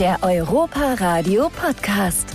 Der 0.00 0.18
Europa 0.22 0.94
Radio 0.94 1.50
Podcast. 1.50 2.26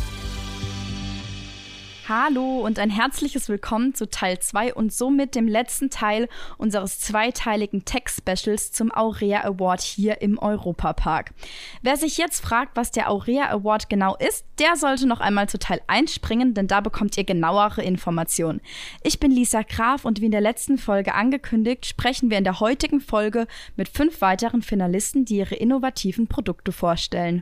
Hallo 2.08 2.60
und 2.60 2.78
ein 2.78 2.92
herzliches 2.92 3.50
Willkommen 3.50 3.96
zu 3.96 4.08
Teil 4.08 4.38
2 4.38 4.76
und 4.76 4.94
somit 4.94 5.34
dem 5.34 5.48
letzten 5.48 5.90
Teil 5.90 6.30
unseres 6.60 7.00
zweiteiligen 7.00 7.84
Tech-Specials 7.84 8.72
zum 8.72 8.92
Aurea 8.92 9.46
Award 9.46 9.82
hier 9.82 10.22
im 10.22 10.38
Europapark. 10.38 11.34
Wer 11.82 11.98
sich 11.98 12.20
jetzt 12.20 12.46
fragt, 12.46 12.78
was 12.78 12.92
der 12.92 13.10
Aurea 13.10 13.50
Award 13.50 13.90
genau 13.90 14.16
ist, 14.16 14.46
der 14.60 14.76
sollte 14.76 15.08
noch 15.08 15.20
einmal 15.20 15.50
zu 15.50 15.58
Teil 15.58 15.82
1 15.88 16.14
springen, 16.14 16.54
denn 16.54 16.68
da 16.68 16.82
bekommt 16.82 17.18
ihr 17.18 17.24
genauere 17.24 17.82
Informationen. 17.82 18.62
Ich 19.02 19.20
bin 19.20 19.32
Lisa 19.32 19.64
Graf 19.64 20.06
und 20.06 20.22
wie 20.22 20.26
in 20.26 20.32
der 20.32 20.40
letzten 20.40 20.78
Folge 20.78 21.16
angekündigt, 21.16 21.88
sprechen 21.88 22.30
wir 22.30 22.38
in 22.38 22.44
der 22.44 22.60
heutigen 22.60 23.02
Folge 23.02 23.48
mit 23.76 23.90
fünf 23.90 24.22
weiteren 24.22 24.62
Finalisten, 24.62 25.26
die 25.26 25.38
ihre 25.38 25.56
innovativen 25.56 26.28
Produkte 26.28 26.72
vorstellen. 26.72 27.42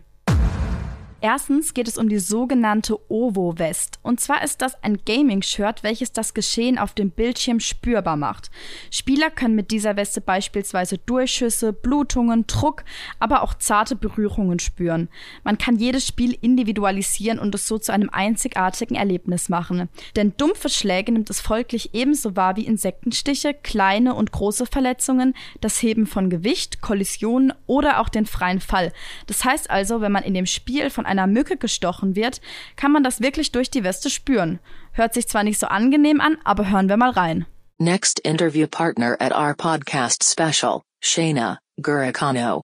Erstens 1.25 1.73
geht 1.73 1.87
es 1.87 1.97
um 1.97 2.09
die 2.09 2.19
sogenannte 2.19 2.99
Ovo 3.09 3.57
West. 3.57 3.97
Und 4.01 4.19
zwar 4.19 4.43
ist 4.43 4.61
das 4.61 4.83
ein 4.83 4.97
Gaming-Shirt, 5.05 5.81
welches 5.81 6.11
das 6.11 6.33
Geschehen 6.33 6.77
auf 6.77 6.91
dem 6.91 7.11
Bildschirm 7.11 7.61
spürbar 7.61 8.17
macht. 8.17 8.51
Spieler 8.91 9.29
können 9.29 9.55
mit 9.55 9.71
dieser 9.71 9.95
Weste 9.95 10.19
beispielsweise 10.19 10.97
Durchschüsse, 10.97 11.71
Blutungen, 11.71 12.45
Druck, 12.45 12.83
aber 13.19 13.41
auch 13.41 13.53
zarte 13.53 13.95
Berührungen 13.95 14.59
spüren. 14.59 15.07
Man 15.45 15.57
kann 15.57 15.77
jedes 15.77 16.05
Spiel 16.05 16.37
individualisieren 16.41 17.39
und 17.39 17.55
es 17.55 17.69
so 17.69 17.77
zu 17.77 17.93
einem 17.93 18.09
einzigartigen 18.09 18.97
Erlebnis 18.97 19.47
machen. 19.47 19.87
Denn 20.17 20.33
dumpfe 20.35 20.67
Schläge 20.67 21.13
nimmt 21.13 21.29
es 21.29 21.39
folglich 21.39 21.91
ebenso 21.93 22.35
wahr 22.35 22.57
wie 22.57 22.65
Insektenstiche, 22.65 23.53
kleine 23.53 24.13
und 24.13 24.33
große 24.33 24.65
Verletzungen, 24.65 25.35
das 25.61 25.81
Heben 25.81 26.05
von 26.05 26.29
Gewicht, 26.29 26.81
Kollisionen 26.81 27.53
oder 27.65 28.01
auch 28.01 28.09
den 28.09 28.25
freien 28.25 28.59
Fall. 28.59 28.91
Das 29.27 29.45
heißt 29.45 29.69
also, 29.69 30.01
wenn 30.01 30.11
man 30.11 30.23
in 30.23 30.33
dem 30.33 30.47
Spiel 30.47 30.89
von 30.89 31.12
einer 31.19 31.27
Mücke 31.27 31.57
gestochen 31.57 32.15
wird, 32.15 32.41
kann 32.75 32.91
man 32.91 33.03
das 33.03 33.21
wirklich 33.21 33.51
durch 33.51 33.69
die 33.69 33.83
Weste 33.83 34.09
spüren. 34.09 34.59
Hört 34.91 35.13
sich 35.13 35.27
zwar 35.27 35.43
nicht 35.43 35.59
so 35.59 35.67
angenehm 35.67 36.19
an, 36.19 36.37
aber 36.43 36.69
hören 36.69 36.89
wir 36.89 36.97
mal 36.97 37.11
rein. 37.11 37.45
Next 37.79 38.19
interview 38.19 38.67
partner 38.67 39.15
at 39.19 39.31
our 39.31 39.53
podcast 39.53 40.23
special, 40.23 40.81
Shayna 41.01 41.57
Gurikano. 41.81 42.61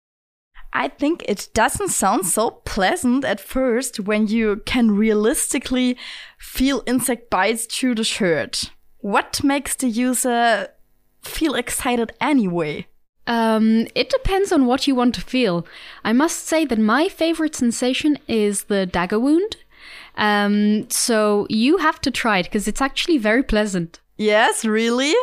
I 0.74 0.88
think 0.88 1.24
it 1.28 1.50
doesn't 1.54 1.90
sound 1.90 2.26
so 2.26 2.62
pleasant 2.64 3.26
at 3.26 3.40
first 3.40 4.00
when 4.08 4.28
you 4.28 4.58
can 4.66 4.92
realistically 4.92 5.98
feel 6.38 6.84
insect 6.86 7.30
bites 7.30 7.66
through 7.66 7.96
the 7.96 8.04
shirt. 8.04 8.72
What 9.00 9.44
makes 9.44 9.76
the 9.76 9.90
user 9.90 10.68
feel 11.24 11.56
excited 11.56 12.12
anyway? 12.22 12.86
Um, 13.30 13.88
it 13.96 14.10
depends 14.10 14.52
on 14.52 14.66
what 14.66 14.88
you 14.88 14.96
want 14.96 15.14
to 15.16 15.22
feel. 15.22 15.66
I 16.04 16.14
must 16.14 16.46
say 16.48 16.66
that 16.66 16.80
my 16.80 17.08
favorite 17.10 17.56
sensation 17.56 18.18
is 18.28 18.64
the 18.66 18.86
dagger 18.86 19.20
wound. 19.20 19.56
Um, 20.18 20.90
so 20.90 21.46
you 21.50 21.78
have 21.78 22.02
to 22.02 22.12
try 22.12 22.40
it 22.40 22.44
because 22.46 22.68
it's 22.68 22.82
actually 22.82 23.18
very 23.20 23.44
pleasant. 23.44 24.00
Yes, 24.18 24.66
really? 24.66 25.14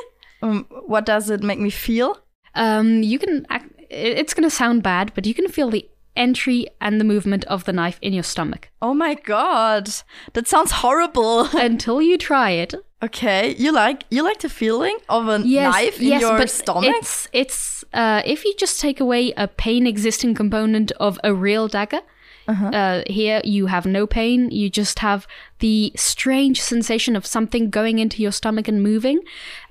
Um, 0.42 0.66
what 0.86 1.04
does 1.04 1.28
it 1.30 1.42
make 1.42 1.58
me 1.58 1.70
feel? 1.70 2.18
Um, 2.54 3.02
you 3.02 3.18
can. 3.18 3.46
ac- 3.50 3.72
It's 3.90 4.34
going 4.34 4.48
to 4.50 4.56
sound 4.56 4.82
bad, 4.82 5.12
but 5.14 5.26
you 5.26 5.34
can 5.34 5.48
feel 5.48 5.70
the 5.70 5.84
entry 6.16 6.66
and 6.80 7.00
the 7.00 7.04
movement 7.04 7.44
of 7.46 7.64
the 7.64 7.72
knife 7.72 7.98
in 8.02 8.12
your 8.12 8.22
stomach 8.24 8.68
Oh 8.82 8.94
my 8.94 9.14
god, 9.14 9.88
that 10.34 10.46
sounds 10.48 10.72
horrible. 10.82 11.48
until 11.68 12.00
you 12.02 12.16
try 12.18 12.50
it. 12.50 12.74
okay, 13.02 13.54
you 13.58 13.72
like 13.72 14.04
you 14.10 14.22
like 14.22 14.40
the 14.40 14.48
feeling 14.48 14.96
of 15.08 15.28
a 15.28 15.38
Yes, 15.44 15.72
knife 15.72 16.00
in 16.00 16.08
yes, 16.08 16.20
your 16.20 16.38
but 16.38 16.50
stomach? 16.50 16.94
It's 16.96 17.28
it's 17.32 17.84
uh, 17.92 18.22
if 18.24 18.44
you 18.44 18.54
just 18.58 18.80
take 18.80 19.00
away 19.00 19.32
a 19.36 19.46
pain 19.48 19.86
existing 19.86 20.34
component 20.34 20.92
of 21.00 21.18
a 21.24 21.32
real 21.32 21.68
dagger. 21.68 22.00
Uh-huh. 22.48 22.66
Uh, 22.66 23.02
here 23.08 23.40
you 23.42 23.66
have 23.66 23.86
no 23.86 24.06
pain. 24.06 24.50
You 24.52 24.70
just 24.70 25.00
have 25.00 25.26
the 25.58 25.90
strange 25.96 26.60
sensation 26.62 27.16
of 27.16 27.26
something 27.26 27.70
going 27.70 27.98
into 27.98 28.22
your 28.22 28.30
stomach 28.32 28.68
and 28.68 28.82
moving. 28.82 29.18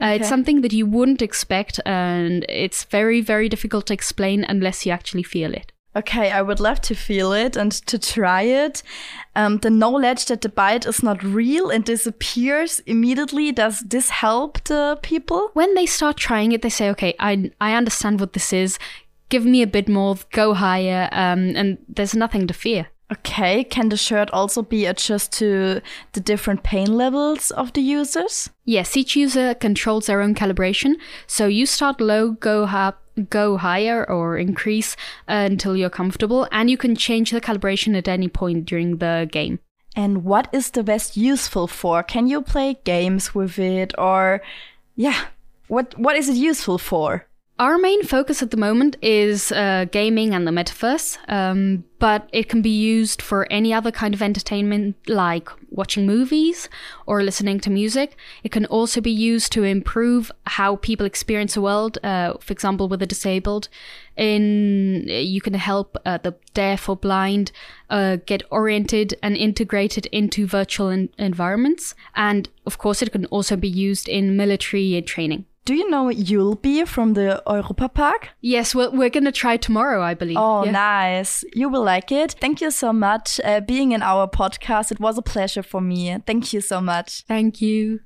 Uh, 0.01 0.16
It's 0.19 0.28
something 0.28 0.61
that 0.61 0.73
you 0.73 0.85
wouldn't 0.85 1.22
expect, 1.22 1.79
and 1.85 2.45
it's 2.50 2.84
very 2.91 3.22
very 3.22 3.47
difficult 3.50 3.85
to 3.88 3.94
explain 3.94 4.44
unless 4.50 4.85
you 4.85 4.91
actually 4.94 5.23
feel 5.23 5.53
it. 5.53 5.72
Okay, 5.95 6.29
I 6.29 6.41
would 6.41 6.59
love 6.59 6.81
to 6.81 6.95
feel 6.95 7.31
it 7.31 7.56
and 7.56 7.72
to 7.72 7.97
try 7.97 8.41
it. 8.41 8.83
Um, 9.35 9.59
the 9.59 9.69
knowledge 9.69 10.25
that 10.25 10.41
the 10.41 10.50
bite 10.50 10.85
is 10.85 11.01
not 11.01 11.23
real 11.23 11.69
and 11.69 11.85
disappears 11.85 12.81
immediately, 12.85 13.53
does 13.53 13.79
this 13.79 14.09
help 14.09 14.61
the 14.66 15.00
people? 15.01 15.51
when 15.53 15.73
they 15.73 15.85
start 15.85 16.17
trying 16.17 16.51
it, 16.51 16.61
they 16.61 16.69
say, 16.69 16.89
"Okay, 16.89 17.13
I 17.19 17.51
I 17.61 17.75
understand 17.75 18.19
what 18.19 18.34
this 18.34 18.51
is. 18.53 18.78
Give 19.29 19.45
me 19.45 19.61
a 19.61 19.67
bit 19.67 19.88
more. 19.88 20.17
Go 20.31 20.53
higher." 20.53 21.07
Um, 21.11 21.55
and 21.55 21.78
there's 21.88 22.13
nothing 22.16 22.47
to 22.47 22.53
fear. 22.53 22.88
Okay, 23.11 23.63
can 23.63 23.89
the 23.89 23.97
shirt 23.97 24.31
also 24.31 24.63
be 24.63 24.85
adjusted 24.85 25.31
to 25.38 25.81
the 26.13 26.19
different 26.19 26.63
pain 26.63 26.97
levels 26.97 27.51
of 27.51 27.72
the 27.73 27.81
users? 27.81 28.50
Yes, 28.66 28.97
each 28.97 29.16
user 29.16 29.53
controls 29.53 30.07
their 30.07 30.22
own 30.22 30.34
calibration. 30.34 30.95
So 31.28 31.45
you 31.45 31.67
start 31.67 32.01
low, 32.01 32.31
go 32.31 32.63
up, 32.63 33.04
go 33.29 33.57
higher, 33.57 34.09
or 34.09 34.37
increase 34.37 34.95
uh, 35.27 35.47
until 35.49 35.75
you're 35.75 35.89
comfortable, 35.89 36.47
and 36.51 36.69
you 36.69 36.77
can 36.77 36.95
change 36.95 37.31
the 37.31 37.41
calibration 37.41 37.97
at 37.97 38.07
any 38.07 38.27
point 38.27 38.65
during 38.65 38.97
the 38.97 39.27
game. 39.31 39.59
And 39.95 40.25
what 40.25 40.49
is 40.51 40.71
the 40.71 40.83
best 40.83 41.15
useful 41.15 41.67
for? 41.67 42.03
Can 42.03 42.27
you 42.27 42.41
play 42.41 42.77
games 42.83 43.33
with 43.33 43.57
it 43.57 43.93
or 43.97 44.41
yeah, 44.95 45.25
what 45.67 45.97
what 45.97 46.15
is 46.15 46.29
it 46.29 46.35
useful 46.35 46.77
for? 46.77 47.27
Our 47.57 47.77
main 47.77 48.03
focus 48.03 48.41
at 48.41 48.51
the 48.51 48.57
moment 48.57 48.97
is 49.01 49.49
uh, 49.53 49.85
gaming 49.89 50.33
and 50.33 50.45
the 50.45 50.51
metaverse, 50.51 51.17
um, 51.29 51.85
but 51.99 52.27
it 52.33 52.49
can 52.49 52.61
be 52.61 52.69
used 52.69 53.21
for 53.21 53.49
any 53.49 53.73
other 53.73 53.91
kind 53.91 54.13
of 54.13 54.21
entertainment 54.21 54.97
like 55.07 55.47
watching 55.69 56.05
movies 56.05 56.67
or 57.05 57.23
listening 57.23 57.61
to 57.61 57.69
music. 57.69 58.17
It 58.43 58.51
can 58.51 58.66
also 58.66 58.99
be 58.99 59.11
used 59.11 59.53
to 59.53 59.63
improve 59.63 60.33
how 60.45 60.75
people 60.75 61.05
experience 61.05 61.53
the 61.53 61.61
world, 61.61 61.97
uh, 62.03 62.33
for 62.41 62.51
example, 62.51 62.89
with 62.89 62.99
the 62.99 63.05
disabled. 63.05 63.69
In 64.17 65.05
you 65.07 65.39
can 65.39 65.53
help 65.53 65.95
uh, 66.05 66.17
the 66.17 66.35
deaf 66.53 66.89
or 66.89 66.97
blind 66.97 67.53
uh, 67.89 68.17
get 68.25 68.43
oriented 68.51 69.16
and 69.23 69.37
integrated 69.37 70.07
into 70.07 70.45
virtual 70.45 70.89
en- 70.89 71.07
environments, 71.17 71.95
and 72.16 72.49
of 72.66 72.77
course, 72.77 73.01
it 73.01 73.13
can 73.13 73.27
also 73.27 73.55
be 73.55 73.69
used 73.69 74.09
in 74.09 74.35
military 74.35 75.01
training. 75.03 75.45
Do 75.65 75.73
you 75.73 75.89
know 75.89 76.09
you'll 76.09 76.55
be 76.55 76.85
from 76.85 77.13
the 77.15 77.41
Europa 77.47 77.89
Park? 77.89 78.29
Yes, 78.39 78.75
well, 78.75 78.91
we're 78.91 79.09
going 79.09 79.25
to 79.25 79.31
try 79.31 79.57
tomorrow, 79.57 80.01
I 80.03 80.13
believe. 80.13 80.37
Oh, 80.39 80.63
Yeah. 80.63 80.71
nice. 80.71 81.43
You 81.53 81.69
will 81.69 81.83
like 81.83 82.11
it. 82.11 82.33
Thank 82.39 82.61
you 82.61 82.69
so 82.69 82.93
much 82.93 83.41
uh, 83.43 83.61
being 83.61 83.91
in 83.91 84.03
our 84.03 84.27
podcast. 84.27 84.91
It 84.91 84.99
was 84.99 85.17
a 85.17 85.23
pleasure 85.23 85.63
for 85.63 85.81
me. 85.81 86.15
Thank 86.27 86.53
you 86.53 86.61
so 86.61 86.79
much. 86.81 87.23
Thank 87.27 87.61
you. 87.61 88.01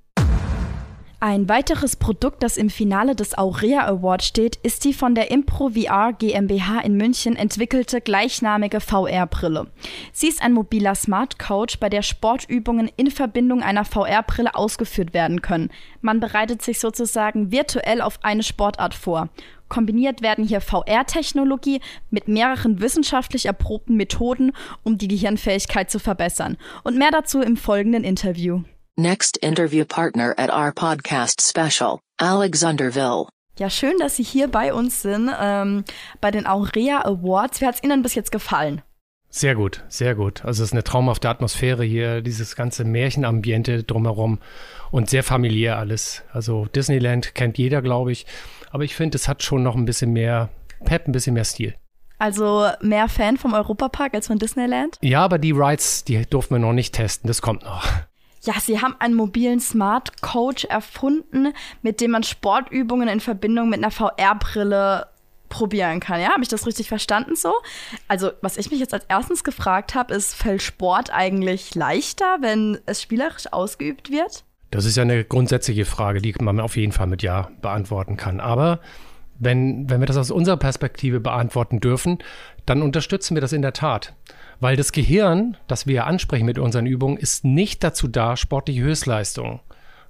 Ein 1.22 1.50
weiteres 1.50 1.98
Produkt, 1.98 2.44
das 2.44 2.56
im 2.56 2.70
Finale 2.70 3.14
des 3.14 3.38
Aurea 3.38 3.86
Award 3.86 4.24
steht, 4.24 4.56
ist 4.64 4.86
die 4.86 4.94
von 4.94 5.16
der 5.16 5.32
Impro 5.32 5.72
VR 5.72 6.14
GmbH 6.14 6.80
in 6.80 6.96
München 6.96 7.36
entwickelte 7.36 8.00
gleichnamige 8.00 8.80
VR-Brille. 8.80 9.68
Sie 10.14 10.30
ist 10.30 10.42
ein 10.42 10.54
mobiler 10.54 10.96
Smart 10.96 11.38
Coach, 11.38 11.78
bei 11.80 11.90
der 11.90 12.04
Sportübungen 12.04 12.90
in 12.96 13.12
Verbindung 13.12 13.62
einer 13.62 13.84
VR-Brille 13.84 14.56
ausgeführt 14.56 15.14
werden 15.14 15.42
können. 15.42 15.72
Man 16.00 16.22
bereitet 16.22 16.62
sich 16.62 16.80
sozusagen 16.80 17.52
virtuell 17.52 18.00
auf 18.00 18.20
eine 18.24 18.44
Sportart 18.44 18.94
vor. 18.94 19.28
Kombiniert 19.68 20.22
werden 20.22 20.48
hier 20.48 20.62
VR-Technologie 20.62 21.82
mit 22.10 22.30
mehreren 22.30 22.80
wissenschaftlich 22.80 23.46
erprobten 23.46 23.98
Methoden, 23.98 24.54
um 24.84 24.98
die 24.98 25.10
Gehirnfähigkeit 25.10 25.92
zu 25.92 26.00
verbessern. 26.00 26.56
Und 26.86 26.98
mehr 26.98 27.12
dazu 27.12 27.42
im 27.42 27.58
folgenden 27.58 28.06
Interview. 28.06 28.62
Next 29.00 29.38
interview 29.38 29.86
partner 29.86 30.36
at 30.38 30.50
our 30.50 30.74
podcast 30.74 31.40
special, 31.40 32.02
Alexanderville. 32.18 33.30
Ja, 33.58 33.70
schön, 33.70 33.98
dass 33.98 34.18
Sie 34.18 34.24
hier 34.24 34.50
bei 34.50 34.74
uns 34.74 35.04
sind, 35.04 35.32
ähm, 35.40 35.86
bei 36.20 36.32
den 36.32 36.46
Aurea 36.46 37.06
Awards. 37.06 37.62
Wie 37.62 37.66
hat's 37.66 37.82
Ihnen 37.82 38.04
bis 38.04 38.14
jetzt 38.16 38.30
gefallen? 38.30 38.82
Sehr 39.30 39.56
gut, 39.56 39.86
sehr 39.88 40.16
gut. 40.16 40.44
Also 40.44 40.64
es 40.64 40.72
ist 40.72 40.74
eine 40.74 40.84
traumhafte 40.84 41.30
Atmosphäre 41.30 41.86
hier, 41.86 42.20
dieses 42.20 42.58
ganze 42.58 42.84
Märchenambiente 42.84 43.84
drumherum 43.84 44.40
und 44.92 45.10
sehr 45.10 45.24
familiär 45.24 45.78
alles. 45.78 46.24
Also 46.34 46.66
Disneyland 46.66 47.36
kennt 47.36 47.58
jeder, 47.58 47.82
glaube 47.82 48.12
ich. 48.12 48.26
Aber 48.70 48.84
ich 48.84 48.98
finde, 48.98 49.16
es 49.16 49.30
hat 49.30 49.44
schon 49.44 49.64
noch 49.64 49.78
ein 49.78 49.86
bisschen 49.86 50.12
mehr 50.12 50.50
Pep, 50.84 51.08
ein 51.08 51.14
bisschen 51.14 51.36
mehr 51.36 51.46
Stil. 51.46 51.74
Also 52.18 52.68
mehr 52.82 53.08
Fan 53.08 53.38
vom 53.38 53.54
Europapark 53.54 54.14
als 54.14 54.28
von 54.28 54.40
Disneyland? 54.40 54.98
Ja, 55.00 55.24
aber 55.24 55.38
die 55.38 55.52
Rides, 55.52 56.04
die 56.04 56.26
durften 56.26 56.56
wir 56.56 56.60
noch 56.60 56.74
nicht 56.74 56.96
testen. 56.96 57.30
Das 57.30 57.42
kommt 57.42 57.64
noch. 57.64 57.88
Ja, 58.42 58.54
sie 58.60 58.82
haben 58.82 58.96
einen 59.00 59.16
mobilen 59.16 59.60
Smart 59.60 60.22
Coach 60.22 60.66
erfunden, 60.66 61.54
mit 61.82 62.00
dem 62.02 62.12
man 62.12 62.24
Sportübungen 62.24 63.08
in 63.10 63.20
Verbindung 63.20 63.70
mit 63.70 63.80
einer 63.80 63.92
VR-Brille 63.92 65.08
probieren 65.50 66.00
kann. 66.00 66.22
Ja, 66.22 66.30
habe 66.30 66.44
ich 66.44 66.48
das 66.48 66.66
richtig 66.68 66.88
verstanden 66.88 67.36
so? 67.36 67.54
Also, 68.08 68.32
was 68.42 68.58
ich 68.58 68.70
mich 68.72 68.80
jetzt 68.80 68.94
als 68.94 69.06
erstens 69.10 69.44
gefragt 69.44 69.96
habe, 69.96 70.14
ist, 70.14 70.36
fällt 70.36 70.62
Sport 70.62 71.12
eigentlich 71.12 71.76
leichter, 71.76 72.38
wenn 72.42 72.78
es 72.86 73.02
spielerisch 73.02 73.52
ausgeübt 73.52 74.12
wird? 74.12 74.44
Das 74.72 74.86
ist 74.86 74.96
ja 74.96 75.02
eine 75.02 75.26
grundsätzliche 75.26 75.86
Frage, 75.86 76.22
die 76.22 76.36
man 76.40 76.60
auf 76.60 76.78
jeden 76.78 76.92
Fall 76.92 77.08
mit 77.08 77.24
Ja 77.24 77.50
beantworten 77.62 78.16
kann. 78.18 78.40
Aber 78.40 78.80
Wenn, 79.42 79.90
wenn 79.90 80.02
wir 80.02 80.06
das 80.06 80.18
aus 80.18 80.32
unserer 80.32 80.58
Perspektive 80.58 81.20
beantworten 81.22 81.80
dürfen, 81.80 82.20
dann 82.66 82.82
unterstützen 82.82 83.36
wir 83.36 83.42
das 83.42 83.54
in 83.54 83.62
der 83.62 83.74
Tat. 83.74 84.14
Weil 84.60 84.76
das 84.76 84.92
Gehirn, 84.92 85.58
das 85.68 85.88
wir 85.88 86.06
ansprechen 86.06 86.46
mit 86.46 86.60
unseren 86.60 86.86
Übungen, 86.86 87.18
ist 87.18 87.46
nicht 87.46 87.84
dazu 87.84 88.08
da, 88.08 88.36
sportliche 88.36 88.82
Höchstleistungen 88.82 89.62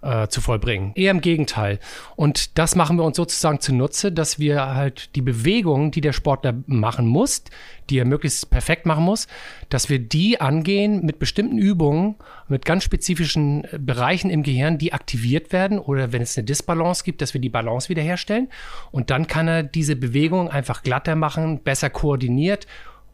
äh, 0.02 0.28
zu 0.28 0.42
vollbringen. 0.42 0.92
Eher 0.96 1.12
im 1.12 1.22
Gegenteil. 1.22 1.80
Und 2.16 2.58
das 2.58 2.76
machen 2.76 2.98
wir 2.98 3.04
uns 3.04 3.18
sozusagen 3.18 3.60
zunutze, 3.60 4.12
dass 4.12 4.40
wir 4.40 4.76
halt 4.76 5.16
die 5.16 5.22
Bewegungen, 5.22 5.92
die 5.92 6.02
der 6.02 6.14
Sportler 6.14 6.56
machen 6.68 7.08
muss, 7.08 7.44
die 7.90 7.98
er 7.98 8.06
möglichst 8.06 8.50
perfekt 8.50 8.86
machen 8.86 9.04
muss, 9.04 9.28
dass 9.70 9.90
wir 9.90 10.00
die 10.00 10.40
angehen 10.40 11.06
mit 11.06 11.20
bestimmten 11.20 11.58
Übungen, 11.58 12.16
mit 12.48 12.66
ganz 12.66 12.84
spezifischen 12.84 13.66
äh, 13.66 13.80
Bereichen 13.80 14.30
im 14.30 14.44
Gehirn, 14.44 14.78
die 14.78 14.94
aktiviert 14.94 15.52
werden 15.52 15.80
oder 15.80 16.12
wenn 16.12 16.22
es 16.22 16.38
eine 16.38 16.46
Disbalance 16.46 17.04
gibt, 17.04 17.22
dass 17.22 17.34
wir 17.34 17.42
die 17.42 17.50
Balance 17.50 17.90
wiederherstellen. 17.90 18.50
Und 18.92 19.10
dann 19.10 19.28
kann 19.28 19.48
er 19.48 19.64
diese 19.64 19.96
Bewegung 19.96 20.50
einfach 20.50 20.84
glatter 20.84 21.16
machen, 21.16 21.62
besser 21.64 21.90
koordiniert 21.90 22.68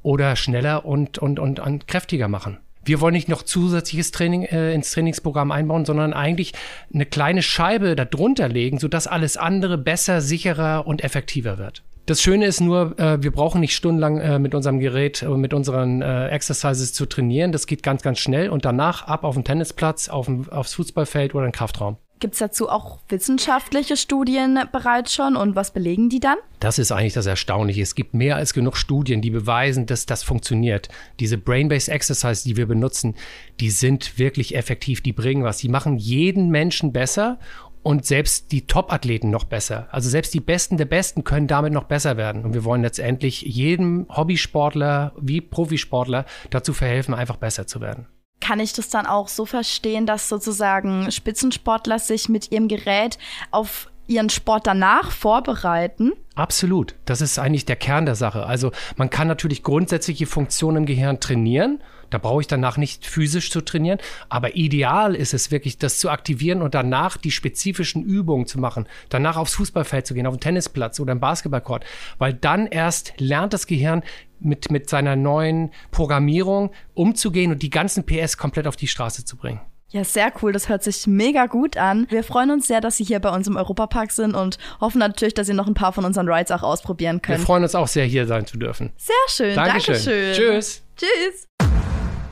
oder 0.04 0.36
schneller 0.36 0.86
und, 0.86 1.18
und, 1.18 1.40
und, 1.40 1.60
und 1.60 1.88
kräftiger 1.88 2.28
machen 2.28 2.60
wir 2.86 3.02
wollen 3.02 3.14
nicht 3.14 3.28
noch 3.30 3.44
zusätzliches 3.44 4.12
Training 4.12 4.44
äh, 4.44 4.74
ins 4.74 4.92
Trainingsprogramm 4.92 5.52
einbauen, 5.52 5.86
sondern 5.86 6.14
eigentlich 6.14 6.54
eine 6.94 7.06
kleine 7.06 7.42
Scheibe 7.42 7.96
darunter 7.96 8.48
legen, 8.48 8.80
sodass 8.80 9.08
alles 9.08 9.38
andere 9.38 9.78
besser, 9.78 10.22
sicherer 10.22 10.88
und 10.88 11.04
effektiver 11.04 11.58
wird. 11.58 11.84
Das 12.06 12.22
Schöne 12.22 12.46
ist 12.46 12.62
nur, 12.62 13.00
äh, 13.00 13.24
wir 13.24 13.32
brauchen 13.32 13.62
nicht 13.62 13.76
stundenlang 13.76 14.20
äh, 14.20 14.38
mit 14.38 14.54
unserem 14.54 14.80
Gerät, 14.80 15.24
äh, 15.24 15.30
mit 15.30 15.56
unseren 15.56 16.04
äh, 16.04 16.28
Exercises 16.28 16.94
zu 16.94 17.08
trainieren. 17.08 17.52
Das 17.52 17.66
geht 17.66 17.82
ganz, 17.82 18.04
ganz 18.04 18.20
schnell 18.20 18.50
und 18.50 18.64
danach 18.64 19.08
ab 19.08 19.24
auf 19.24 19.34
den 19.34 19.44
Tennisplatz, 19.44 20.08
auf 20.08 20.28
dem, 20.28 20.48
aufs 20.50 20.76
Fußballfeld 20.76 21.34
oder 21.34 21.46
in 21.46 21.52
den 21.52 21.58
Kraftraum. 21.58 21.98
Gibt 22.20 22.36
es 22.36 22.40
dazu 22.40 22.70
auch 22.70 23.00
wissenschaftliche 23.10 23.98
Studien 23.98 24.58
bereits 24.72 25.14
schon 25.14 25.36
und 25.36 25.56
was 25.56 25.72
belegen 25.72 26.08
die 26.08 26.22
dann? 26.22 26.38
Das 26.62 26.80
ist 26.80 26.94
eigentlich 26.94 27.14
das 27.14 27.26
Erstaunliche. 27.26 27.82
Es 27.82 27.94
gibt 27.94 28.14
mehr 28.14 28.38
als 28.38 28.54
genug 28.54 28.78
Studien, 28.78 29.22
die 29.22 29.32
beweisen, 29.32 29.86
dass 29.86 30.06
das 30.06 30.24
funktioniert. 30.24 30.88
Diese 31.20 31.38
Brain-Based 31.38 31.90
Exercise, 31.90 32.46
die 32.46 32.56
wir 32.56 32.68
benutzen, 32.68 33.16
die 33.60 33.70
sind 33.70 34.18
wirklich 34.18 34.56
effektiv, 34.56 35.04
die 35.04 35.12
bringen 35.12 35.44
was. 35.44 35.58
Die 35.58 35.68
machen 35.68 35.98
jeden 35.98 36.50
Menschen 36.50 36.94
besser 36.94 37.38
und 37.84 38.06
selbst 38.06 38.54
die 38.54 38.66
Top-Athleten 38.66 39.30
noch 39.30 39.44
besser. 39.44 39.90
Also 39.92 40.10
selbst 40.10 40.34
die 40.34 40.40
Besten 40.40 40.78
der 40.78 40.86
Besten 40.86 41.26
können 41.26 41.48
damit 41.48 41.74
noch 41.74 41.84
besser 41.84 42.16
werden. 42.16 42.46
Und 42.46 42.54
wir 42.54 42.64
wollen 42.64 42.82
letztendlich 42.82 43.42
jedem 43.42 44.08
Hobbysportler 44.10 45.14
wie 45.20 45.42
Profisportler 45.42 46.26
dazu 46.50 46.74
verhelfen, 46.74 47.14
einfach 47.14 47.38
besser 47.38 47.68
zu 47.68 47.82
werden 47.82 48.08
kann 48.46 48.60
ich 48.60 48.74
das 48.74 48.90
dann 48.90 49.08
auch 49.08 49.28
so 49.28 49.48
verstehen, 49.48 50.06
dass 50.06 50.30
sozusagen 50.30 51.12
Spitzensportler 51.12 51.98
sich 51.98 52.30
mit 52.30 52.52
ihrem 52.52 52.68
Gerät 52.68 53.18
auf 53.50 53.90
ihren 54.06 54.30
Sport 54.30 54.68
danach 54.68 55.12
vorbereiten? 55.12 56.12
Absolut. 56.36 56.94
Das 57.06 57.22
ist 57.22 57.40
eigentlich 57.40 57.66
der 57.66 57.76
Kern 57.76 58.06
der 58.06 58.14
Sache. 58.14 58.46
Also 58.46 58.72
man 58.98 59.10
kann 59.10 59.28
natürlich 59.28 59.64
grundsätzliche 59.64 60.28
Funktionen 60.28 60.78
im 60.78 60.86
Gehirn 60.86 61.20
trainieren. 61.20 61.82
Da 62.16 62.20
brauche 62.20 62.40
ich 62.40 62.48
danach 62.48 62.78
nicht 62.78 63.06
physisch 63.06 63.52
zu 63.52 63.60
trainieren. 63.60 64.00
Aber 64.30 64.56
ideal 64.56 65.16
ist 65.16 65.34
es 65.34 65.52
wirklich, 65.52 65.78
das 65.78 66.00
zu 66.00 66.10
aktivieren 66.10 66.62
und 66.62 66.74
danach 66.74 67.18
die 67.18 67.32
spezifischen 67.32 68.04
Übungen 68.04 68.48
zu 68.48 68.58
machen. 68.58 68.86
Danach 69.10 69.36
aufs 69.36 69.56
Fußballfeld 69.56 70.08
zu 70.08 70.14
gehen, 70.14 70.26
auf 70.26 70.36
den 70.36 70.40
Tennisplatz 70.40 70.98
oder 71.02 71.12
im 71.12 71.20
Basketballcourt. 71.20 71.84
Weil 72.18 72.34
dann 72.34 72.68
erst 72.68 73.12
lernt 73.18 73.52
das 73.52 73.68
Gehirn 73.68 74.02
mit, 74.40 74.72
mit 74.72 74.90
seiner 74.90 75.18
neuen 75.18 75.72
Programmierung 75.92 76.72
umzugehen 76.94 77.52
und 77.52 77.64
die 77.64 77.70
ganzen 77.70 78.06
PS 78.06 78.38
komplett 78.38 78.66
auf 78.66 78.78
die 78.78 78.88
Straße 78.88 79.26
zu 79.26 79.36
bringen. 79.36 79.60
Ja, 79.90 80.06
sehr 80.06 80.32
cool. 80.42 80.54
Das 80.54 80.70
hört 80.70 80.84
sich 80.84 81.06
mega 81.08 81.48
gut 81.48 81.76
an. 81.76 82.08
Wir 82.10 82.24
freuen 82.24 82.52
uns 82.52 82.68
sehr, 82.68 82.80
dass 82.80 82.96
Sie 82.96 83.04
hier 83.04 83.20
bei 83.20 83.30
uns 83.30 83.48
im 83.48 83.58
Europapark 83.58 84.12
sind 84.12 84.36
und 84.36 84.58
hoffen 84.80 85.00
natürlich, 85.00 85.34
dass 85.34 85.48
Sie 85.48 85.54
noch 85.54 85.68
ein 85.68 85.74
paar 85.74 85.92
von 85.92 86.06
unseren 86.06 86.30
Rides 86.30 86.52
auch 86.52 86.64
ausprobieren 86.64 87.22
können. 87.22 87.40
Wir 87.40 87.46
freuen 87.46 87.64
uns 87.64 87.76
auch 87.76 87.88
sehr, 87.88 88.06
hier 88.06 88.26
sein 88.26 88.46
zu 88.46 88.58
dürfen. 88.58 88.94
Sehr 88.96 89.16
schön. 89.28 89.56
Dankeschön. 89.56 89.96
Dankeschön. 89.96 90.34
Tschüss. 90.34 90.84
Tschüss. 90.96 91.48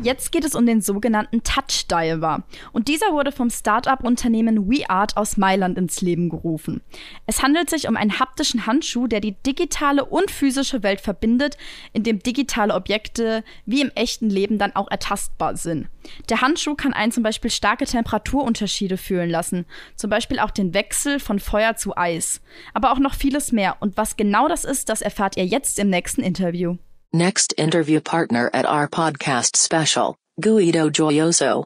Jetzt 0.04 0.34
geht 0.34 0.44
es 0.44 0.54
um 0.54 0.66
den 0.66 0.82
sogenannten 0.82 1.44
Touch 1.44 1.88
Diver. 1.90 2.44
Und 2.74 2.90
dieser 2.90 3.14
wurde 3.14 3.32
vom 3.32 3.50
Start-up-Unternehmen 3.50 4.70
WeArt 4.70 5.16
aus 5.16 5.38
Mailand 5.38 5.78
ins 5.78 6.02
Leben 6.02 6.28
gerufen. 6.28 6.82
Es 7.26 7.42
handelt 7.42 7.70
sich 7.70 7.88
um 7.88 7.96
einen 7.96 8.20
haptischen 8.20 8.66
Handschuh, 8.66 9.08
der 9.08 9.22
die 9.22 9.38
digitale 9.46 10.04
und 10.04 10.30
physische 10.30 10.84
Welt 10.84 11.00
verbindet, 11.00 11.58
in 11.94 12.04
dem 12.04 12.20
digitale 12.20 12.74
Objekte 12.74 13.46
wie 13.66 13.80
im 13.80 13.92
echten 13.96 14.30
Leben 14.30 14.58
dann 14.58 14.76
auch 14.76 14.92
ertastbar 14.92 15.56
sind. 15.56 15.88
Der 16.30 16.42
Handschuh 16.42 16.76
kann 16.76 16.92
einen 16.92 17.14
zum 17.14 17.24
Beispiel 17.24 17.50
starke 17.50 17.86
Temperaturunterschiede 17.86 18.98
fühlen 18.98 19.30
lassen, 19.30 19.66
zum 19.96 20.10
Beispiel 20.10 20.40
auch 20.40 20.52
den 20.52 20.74
Wechsel 20.74 21.22
von 21.22 21.40
Feuer 21.40 21.78
zu 21.78 21.96
Eis, 21.96 22.42
aber 22.74 22.92
auch 22.92 23.00
noch 23.00 23.14
vieles 23.14 23.54
mehr. 23.54 23.78
Und 23.80 23.96
was 23.96 24.18
genau 24.18 24.50
das 24.50 24.66
ist, 24.66 24.90
das 24.90 25.02
erfahrt 25.02 25.38
ihr 25.38 25.46
jetzt 25.46 25.80
im 25.80 25.90
nächsten 25.90 26.24
Interview. 26.24 26.76
Next 27.15 27.54
interview 27.60 28.00
partner 28.00 28.50
at 28.56 28.65
our 28.65 28.88
podcast 28.88 29.56
special, 29.56 30.18
Guido 30.42 30.89
Joyoso. 30.89 31.63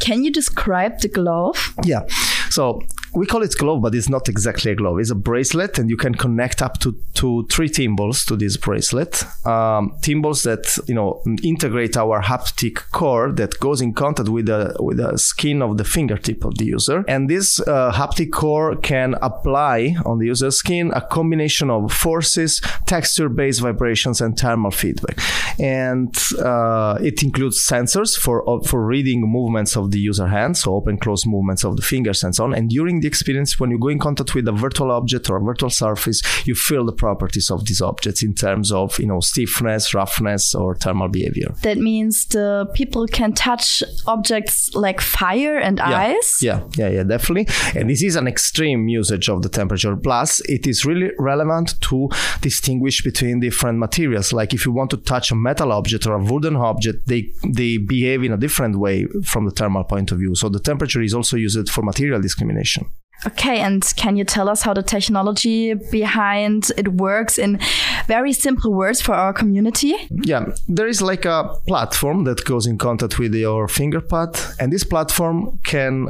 Can 0.00 0.22
you 0.22 0.30
describe 0.30 1.00
the 1.00 1.08
glove? 1.08 1.74
Yeah. 1.82 2.04
So 2.50 2.82
we 3.14 3.26
call 3.26 3.42
it 3.42 3.54
glove, 3.56 3.82
but 3.82 3.94
it's 3.94 4.08
not 4.08 4.28
exactly 4.28 4.70
a 4.70 4.74
glove. 4.74 4.98
It's 4.98 5.10
a 5.10 5.14
bracelet, 5.14 5.78
and 5.78 5.90
you 5.90 5.96
can 5.96 6.14
connect 6.14 6.62
up 6.62 6.78
to, 6.80 6.96
to 7.14 7.46
three 7.50 7.68
timbals 7.68 8.24
to 8.26 8.36
this 8.36 8.56
bracelet. 8.56 9.24
Um, 9.44 9.96
timbals 10.02 10.44
that 10.44 10.78
you 10.88 10.94
know 10.94 11.22
integrate 11.42 11.96
our 11.96 12.22
haptic 12.22 12.90
core 12.92 13.32
that 13.32 13.58
goes 13.58 13.80
in 13.80 13.94
contact 13.94 14.28
with 14.28 14.46
the 14.46 14.76
with 14.78 14.98
the 14.98 15.16
skin 15.16 15.62
of 15.62 15.76
the 15.76 15.84
fingertip 15.84 16.44
of 16.44 16.56
the 16.58 16.66
user, 16.66 17.04
and 17.08 17.28
this 17.28 17.60
uh, 17.60 17.92
haptic 17.92 18.30
core 18.32 18.76
can 18.76 19.14
apply 19.22 19.96
on 20.06 20.18
the 20.18 20.26
user's 20.26 20.56
skin 20.56 20.92
a 20.94 21.00
combination 21.00 21.70
of 21.70 21.92
forces, 21.92 22.60
texture-based 22.86 23.60
vibrations, 23.60 24.20
and 24.20 24.38
thermal 24.38 24.70
feedback. 24.70 25.18
And 25.58 26.16
uh, 26.38 26.98
it 27.00 27.22
includes 27.22 27.66
sensors 27.66 28.16
for 28.16 28.48
uh, 28.48 28.60
for 28.60 28.84
reading 28.84 29.22
movements 29.22 29.76
of 29.76 29.90
the 29.90 29.98
user 29.98 30.28
hand, 30.28 30.56
so 30.56 30.74
open 30.74 30.96
close 30.98 31.26
movements 31.26 31.64
of 31.64 31.76
the 31.76 31.82
fingers 31.82 32.22
and 32.22 32.34
so 32.34 32.44
on. 32.44 32.54
And 32.54 32.70
during 32.70 32.99
the 33.00 33.08
experience, 33.08 33.58
when 33.58 33.70
you 33.70 33.78
go 33.78 33.88
in 33.88 33.98
contact 33.98 34.34
with 34.34 34.46
a 34.48 34.52
virtual 34.52 34.90
object 34.90 35.28
or 35.30 35.36
a 35.36 35.40
virtual 35.40 35.70
surface, 35.70 36.22
you 36.46 36.54
feel 36.54 36.84
the 36.84 36.92
properties 36.92 37.50
of 37.50 37.66
these 37.66 37.80
objects 37.80 38.22
in 38.22 38.34
terms 38.34 38.72
of 38.72 38.98
you 38.98 39.06
know 39.06 39.20
stiffness, 39.20 39.94
roughness, 39.94 40.54
or 40.54 40.74
thermal 40.74 41.08
behavior. 41.08 41.54
That 41.62 41.78
means 41.78 42.26
the 42.26 42.68
people 42.74 43.06
can 43.06 43.32
touch 43.32 43.82
objects 44.06 44.74
like 44.74 45.00
fire 45.00 45.58
and 45.58 45.78
yeah. 45.78 46.14
ice. 46.16 46.42
Yeah, 46.42 46.62
yeah, 46.76 46.88
yeah, 46.88 47.02
definitely. 47.02 47.46
And 47.78 47.88
this 47.88 48.02
is 48.02 48.16
an 48.16 48.26
extreme 48.26 48.88
usage 48.88 49.28
of 49.28 49.42
the 49.42 49.48
temperature. 49.48 49.96
Plus, 49.96 50.40
it 50.48 50.66
is 50.66 50.84
really 50.84 51.10
relevant 51.18 51.80
to 51.82 52.08
distinguish 52.40 53.02
between 53.02 53.40
different 53.40 53.78
materials. 53.78 54.32
Like 54.32 54.54
if 54.54 54.64
you 54.66 54.72
want 54.72 54.90
to 54.90 54.96
touch 54.96 55.30
a 55.30 55.34
metal 55.34 55.72
object 55.72 56.06
or 56.06 56.14
a 56.14 56.22
wooden 56.22 56.56
object, 56.56 57.06
they 57.06 57.30
they 57.46 57.78
behave 57.78 58.22
in 58.24 58.32
a 58.32 58.36
different 58.36 58.78
way 58.78 59.06
from 59.24 59.44
the 59.44 59.50
thermal 59.50 59.84
point 59.84 60.12
of 60.12 60.18
view. 60.18 60.34
So 60.34 60.48
the 60.48 60.60
temperature 60.60 61.02
is 61.02 61.14
also 61.14 61.36
used 61.36 61.70
for 61.70 61.82
material 61.82 62.20
discrimination. 62.20 62.89
Okay, 63.26 63.60
and 63.60 63.84
can 63.96 64.16
you 64.16 64.24
tell 64.24 64.48
us 64.48 64.62
how 64.62 64.72
the 64.72 64.82
technology 64.82 65.74
behind 65.74 66.70
it 66.76 66.88
works 66.88 67.38
in 67.38 67.60
very 68.06 68.32
simple 68.32 68.72
words 68.72 69.02
for 69.02 69.14
our 69.14 69.32
community? 69.32 69.94
Yeah, 70.10 70.46
there 70.68 70.86
is 70.86 71.02
like 71.02 71.26
a 71.26 71.54
platform 71.66 72.24
that 72.24 72.44
goes 72.44 72.66
in 72.66 72.78
contact 72.78 73.18
with 73.18 73.34
your 73.34 73.68
finger 73.68 74.00
pad, 74.00 74.38
and 74.58 74.72
this 74.72 74.84
platform 74.84 75.58
can 75.64 76.08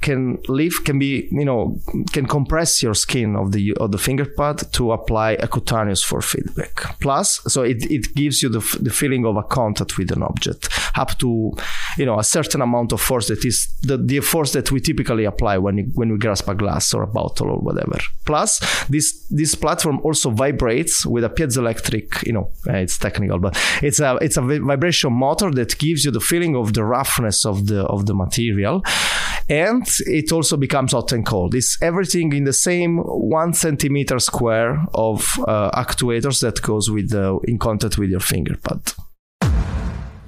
can 0.00 0.38
live 0.48 0.84
can 0.84 0.98
be 0.98 1.28
you 1.30 1.44
know 1.44 1.80
can 2.12 2.26
compress 2.26 2.82
your 2.82 2.94
skin 2.94 3.36
of 3.36 3.52
the 3.52 3.74
of 3.78 3.90
the 3.90 3.98
finger 3.98 4.24
pad 4.24 4.62
to 4.72 4.92
apply 4.92 5.32
a 5.32 5.48
cutaneous 5.48 6.02
for 6.02 6.20
feedback 6.20 6.98
plus 7.00 7.40
so 7.52 7.62
it, 7.62 7.90
it 7.90 8.14
gives 8.14 8.42
you 8.42 8.48
the, 8.48 8.78
the 8.80 8.90
feeling 8.90 9.24
of 9.26 9.36
a 9.36 9.42
contact 9.42 9.98
with 9.98 10.12
an 10.12 10.22
object 10.22 10.68
up 10.94 11.18
to 11.18 11.56
you 11.98 12.06
know 12.06 12.18
a 12.18 12.24
certain 12.24 12.60
amount 12.62 12.92
of 12.92 13.00
force 13.00 13.28
that 13.28 13.44
is 13.44 13.68
the, 13.82 13.96
the 13.96 14.20
force 14.20 14.52
that 14.52 14.70
we 14.70 14.80
typically 14.80 15.24
apply 15.24 15.58
when 15.58 15.78
you, 15.78 15.84
when 15.94 16.10
we 16.12 16.18
grasp 16.18 16.48
a 16.48 16.54
glass 16.54 16.94
or 16.94 17.02
a 17.02 17.06
bottle 17.06 17.48
or 17.50 17.58
whatever 17.58 17.98
plus 18.24 18.60
this 18.86 19.26
this 19.30 19.54
platform 19.54 20.00
also 20.02 20.30
vibrates 20.30 21.04
with 21.04 21.24
a 21.24 21.28
piezoelectric 21.28 22.24
you 22.26 22.32
know 22.32 22.50
uh, 22.68 22.74
it's 22.74 22.98
technical 22.98 23.38
but 23.38 23.58
it's 23.82 24.00
a 24.00 24.16
it's 24.20 24.36
a 24.36 24.42
vibration 24.42 25.12
motor 25.12 25.50
that 25.50 25.76
gives 25.78 26.04
you 26.04 26.10
the 26.10 26.20
feeling 26.20 26.56
of 26.56 26.74
the 26.74 26.84
roughness 26.84 27.44
of 27.44 27.66
the 27.66 27.82
of 27.86 28.06
the 28.06 28.14
material 28.14 28.82
and 29.48 29.86
it 30.06 30.30
also 30.30 30.56
becomes 30.56 30.92
hot 30.92 31.10
and 31.12 31.24
cold. 31.24 31.54
It's 31.54 31.80
everything 31.80 32.34
in 32.34 32.44
the 32.44 32.52
same 32.52 32.98
one 32.98 33.54
centimeter 33.54 34.18
square 34.18 34.84
of 34.92 35.38
uh, 35.46 35.70
actuators 35.70 36.40
that 36.42 36.60
goes 36.60 36.90
with 36.90 37.10
the, 37.10 37.38
in 37.44 37.58
contact 37.58 37.96
with 37.96 38.10
your 38.10 38.20
finger 38.20 38.56
pad. 38.56 38.92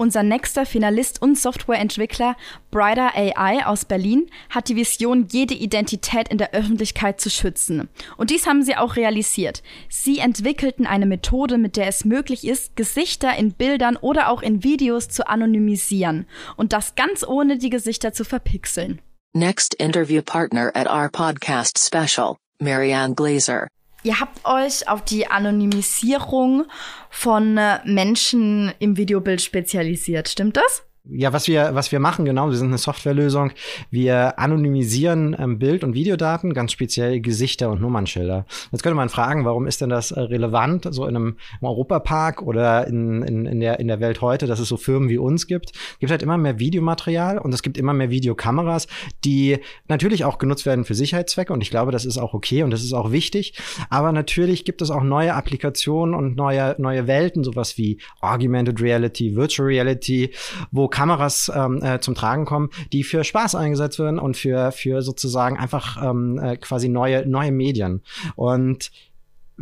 Unser 0.00 0.22
nächster 0.22 0.64
Finalist 0.64 1.20
und 1.20 1.38
Softwareentwickler 1.38 2.34
Brighter 2.70 3.14
AI 3.14 3.66
aus 3.66 3.84
Berlin 3.84 4.30
hat 4.48 4.70
die 4.70 4.76
Vision, 4.76 5.26
jede 5.30 5.52
Identität 5.52 6.28
in 6.28 6.38
der 6.38 6.54
Öffentlichkeit 6.54 7.20
zu 7.20 7.28
schützen. 7.28 7.90
Und 8.16 8.30
dies 8.30 8.46
haben 8.46 8.62
sie 8.62 8.78
auch 8.78 8.96
realisiert. 8.96 9.62
Sie 9.90 10.20
entwickelten 10.20 10.86
eine 10.86 11.04
Methode, 11.04 11.58
mit 11.58 11.76
der 11.76 11.86
es 11.86 12.06
möglich 12.06 12.46
ist, 12.46 12.76
Gesichter 12.76 13.36
in 13.36 13.52
Bildern 13.52 13.98
oder 13.98 14.30
auch 14.30 14.40
in 14.40 14.64
Videos 14.64 15.10
zu 15.10 15.28
anonymisieren. 15.28 16.26
Und 16.56 16.72
das 16.72 16.94
ganz 16.94 17.22
ohne 17.22 17.58
die 17.58 17.68
Gesichter 17.68 18.14
zu 18.14 18.24
verpixeln. 18.24 19.02
Next 19.34 19.74
interview 19.74 20.22
partner 20.22 20.70
at 20.74 20.88
our 20.88 21.10
podcast 21.10 21.78
special, 21.78 22.38
Marianne 22.58 23.14
Glazer. 23.14 23.68
Ihr 24.02 24.20
habt 24.20 24.44
euch 24.44 24.88
auf 24.88 25.04
die 25.04 25.26
Anonymisierung 25.26 26.64
von 27.10 27.58
äh, 27.58 27.80
Menschen 27.84 28.72
im 28.78 28.96
Videobild 28.96 29.42
spezialisiert, 29.42 30.28
stimmt 30.28 30.56
das? 30.56 30.84
Ja, 31.08 31.32
was 31.32 31.48
wir, 31.48 31.70
was 31.72 31.90
wir 31.92 31.98
machen, 31.98 32.26
genau, 32.26 32.50
wir 32.50 32.56
sind 32.56 32.68
eine 32.68 32.76
Softwarelösung. 32.76 33.52
Wir 33.90 34.38
anonymisieren 34.38 35.34
ähm, 35.38 35.58
Bild- 35.58 35.82
und 35.82 35.94
Videodaten, 35.94 36.52
ganz 36.52 36.72
speziell 36.72 37.20
Gesichter 37.20 37.70
und 37.70 37.80
Nummernschilder. 37.80 38.44
Jetzt 38.70 38.82
könnte 38.82 38.96
man 38.96 39.08
fragen, 39.08 39.46
warum 39.46 39.66
ist 39.66 39.80
denn 39.80 39.88
das 39.88 40.10
äh, 40.10 40.20
relevant, 40.20 40.86
so 40.90 41.06
in 41.06 41.16
einem 41.16 41.36
Europapark 41.62 42.42
oder 42.42 42.86
in, 42.86 43.22
in, 43.22 43.46
in, 43.46 43.60
der, 43.60 43.80
in 43.80 43.88
der 43.88 44.00
Welt 44.00 44.20
heute, 44.20 44.46
dass 44.46 44.60
es 44.60 44.68
so 44.68 44.76
Firmen 44.76 45.08
wie 45.08 45.16
uns 45.16 45.46
gibt? 45.46 45.70
Es 45.74 45.98
gibt 46.00 46.10
halt 46.10 46.22
immer 46.22 46.36
mehr 46.36 46.58
Videomaterial 46.58 47.38
und 47.38 47.54
es 47.54 47.62
gibt 47.62 47.78
immer 47.78 47.94
mehr 47.94 48.10
Videokameras, 48.10 48.86
die 49.24 49.58
natürlich 49.88 50.26
auch 50.26 50.36
genutzt 50.36 50.66
werden 50.66 50.84
für 50.84 50.94
Sicherheitszwecke 50.94 51.52
und 51.52 51.62
ich 51.62 51.70
glaube, 51.70 51.92
das 51.92 52.04
ist 52.04 52.18
auch 52.18 52.34
okay 52.34 52.62
und 52.62 52.70
das 52.70 52.84
ist 52.84 52.92
auch 52.92 53.10
wichtig. 53.10 53.54
Aber 53.88 54.12
natürlich 54.12 54.66
gibt 54.66 54.82
es 54.82 54.90
auch 54.90 55.02
neue 55.02 55.32
Applikationen 55.32 56.14
und 56.14 56.36
neue, 56.36 56.76
neue 56.76 57.06
Welten, 57.06 57.42
sowas 57.42 57.78
wie 57.78 57.98
Augmented 58.20 58.82
Reality, 58.82 59.34
Virtual 59.34 59.66
Reality, 59.66 60.32
wo 60.70 60.89
Kameras 60.90 61.50
ähm, 61.54 61.82
äh, 61.82 62.00
zum 62.00 62.14
Tragen 62.14 62.44
kommen, 62.44 62.70
die 62.92 63.04
für 63.04 63.24
Spaß 63.24 63.54
eingesetzt 63.54 63.98
werden 63.98 64.18
und 64.18 64.36
für, 64.36 64.72
für 64.72 65.02
sozusagen 65.02 65.56
einfach 65.56 66.02
ähm, 66.02 66.38
äh, 66.38 66.56
quasi 66.56 66.88
neue, 66.88 67.26
neue 67.26 67.52
Medien. 67.52 68.02
Und 68.36 68.90